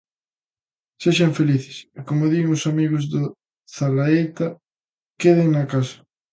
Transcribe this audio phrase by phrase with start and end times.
[1.03, 3.21] Sexan felices e, como din os amigos do
[3.75, 4.47] Zalaeta,
[5.21, 5.97] queden na casa.